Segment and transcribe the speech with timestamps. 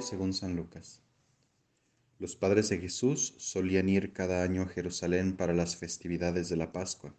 [0.00, 1.00] según San Lucas.
[2.18, 6.70] Los padres de Jesús solían ir cada año a Jerusalén para las festividades de la
[6.70, 7.14] Pascua.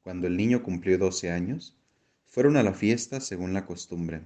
[0.00, 1.76] Cuando el niño cumplió doce años,
[2.24, 4.22] fueron a la fiesta según la costumbre.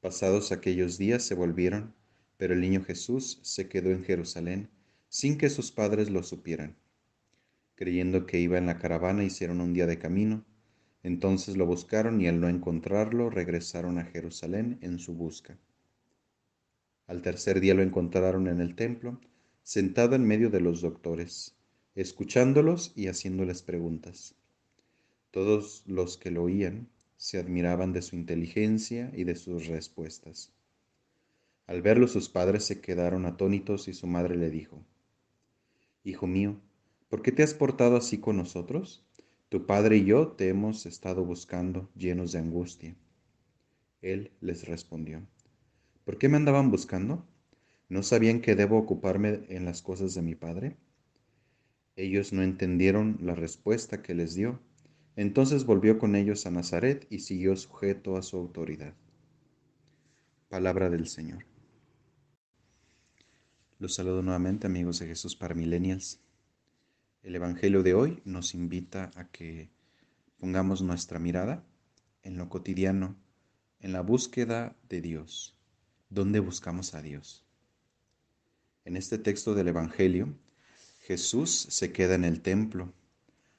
[0.00, 1.94] Pasados aquellos días se volvieron,
[2.36, 4.70] pero el niño Jesús se quedó en Jerusalén
[5.08, 6.76] sin que sus padres lo supieran.
[7.74, 10.44] Creyendo que iba en la caravana, hicieron un día de camino.
[11.02, 15.58] Entonces lo buscaron y al no encontrarlo regresaron a Jerusalén en su busca.
[17.06, 19.20] Al tercer día lo encontraron en el templo,
[19.62, 21.54] sentado en medio de los doctores,
[21.94, 24.34] escuchándolos y haciéndoles preguntas.
[25.30, 30.52] Todos los que lo oían se admiraban de su inteligencia y de sus respuestas.
[31.66, 34.84] Al verlo sus padres se quedaron atónitos y su madre le dijo,
[36.04, 36.56] Hijo mío,
[37.08, 39.02] ¿por qué te has portado así con nosotros?
[39.48, 42.96] Tu padre y yo te hemos estado buscando llenos de angustia.
[44.02, 45.22] Él les respondió,
[46.04, 47.26] ¿Por qué me andaban buscando?
[47.88, 50.76] ¿No sabían que debo ocuparme en las cosas de mi Padre?
[51.96, 54.60] Ellos no entendieron la respuesta que les dio.
[55.16, 58.92] Entonces volvió con ellos a Nazaret y siguió sujeto a su autoridad.
[60.50, 61.46] Palabra del Señor.
[63.78, 66.20] Los saludo nuevamente amigos de Jesús para Millennials.
[67.22, 69.70] El Evangelio de hoy nos invita a que
[70.36, 71.64] pongamos nuestra mirada
[72.22, 73.16] en lo cotidiano,
[73.80, 75.53] en la búsqueda de Dios
[76.14, 77.44] ¿Dónde buscamos a Dios?
[78.84, 80.32] En este texto del Evangelio,
[81.00, 82.92] Jesús se queda en el templo.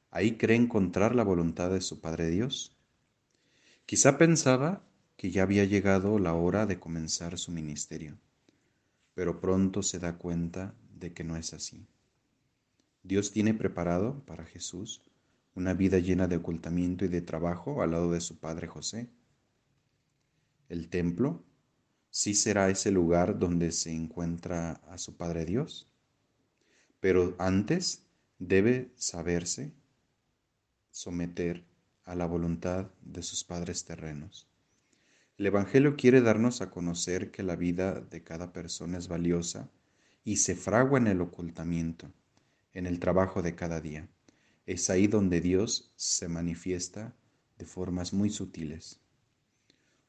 [0.10, 2.74] Ahí cree encontrar la voluntad de su Padre Dios.
[3.86, 4.82] Quizá pensaba
[5.18, 8.18] que ya había llegado la hora de comenzar su ministerio,
[9.16, 11.86] pero pronto se da cuenta de que no es así.
[13.04, 15.02] Dios tiene preparado para Jesús
[15.56, 19.10] una vida llena de ocultamiento y de trabajo al lado de su padre José.
[20.70, 21.44] El templo
[22.16, 25.86] sí será ese lugar donde se encuentra a su Padre Dios.
[27.02, 28.04] Pero antes
[28.40, 29.74] debe saberse
[30.92, 31.66] someter
[32.06, 34.48] a la voluntad de sus padres terrenos.
[35.38, 39.70] El Evangelio quiere darnos a conocer que la vida de cada persona es valiosa
[40.24, 42.14] y se fragua en el ocultamiento,
[42.72, 44.08] en el trabajo de cada día.
[44.66, 47.14] Es ahí donde Dios se manifiesta
[47.58, 49.02] de formas muy sutiles.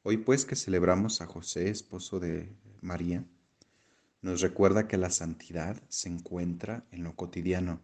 [0.09, 3.25] Hoy pues que celebramos a José, esposo de María,
[4.21, 7.81] nos recuerda que la santidad se encuentra en lo cotidiano,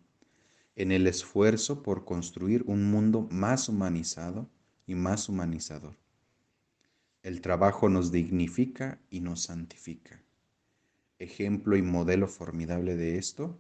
[0.78, 4.50] en el esfuerzo por construir un mundo más humanizado
[4.88, 5.98] y más humanizador.
[7.24, 10.24] El trabajo nos dignifica y nos santifica.
[11.20, 13.60] Ejemplo y modelo formidable de esto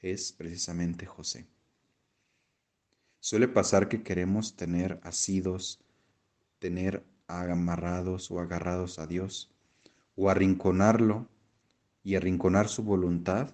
[0.00, 1.46] es precisamente José.
[3.20, 5.78] Suele pasar que queremos tener asidos,
[6.58, 7.04] tener
[7.38, 9.50] amarrados o agarrados a Dios,
[10.16, 11.28] o arrinconarlo
[12.02, 13.50] y arrinconar su voluntad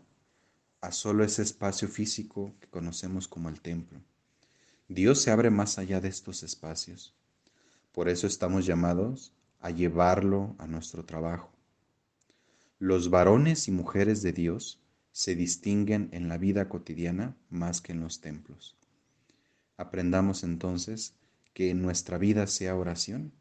[0.81, 4.00] a solo ese espacio físico que conocemos como el templo.
[4.88, 7.15] Dios se abre más allá de estos espacios.
[7.92, 11.50] Por eso estamos llamados a llevarlo a nuestro trabajo.
[12.78, 14.78] Los varones y mujeres de Dios
[15.12, 18.76] se distinguen en la vida cotidiana más que en los templos.
[19.76, 21.15] Aprendamos entonces
[21.53, 23.32] que nuestra vida sea oración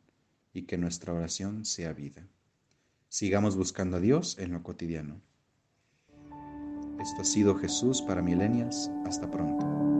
[0.55, 2.25] y que nuestra oración sea vida.
[3.09, 5.21] Sigamos buscando a Dios en lo cotidiano.
[6.99, 8.89] Esto ha sido Jesús para Milenias.
[9.05, 9.94] Hasta pronto.